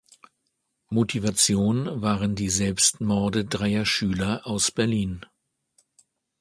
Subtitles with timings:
[0.89, 5.23] Motivation waren die Selbstmorde dreier Schüler aus Berlin.